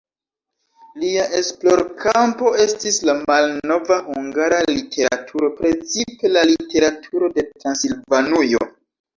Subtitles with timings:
[1.01, 8.69] Lia esplorkampo estis la malnova hungara literaturo, precipe la literaturo de Transilvanujo.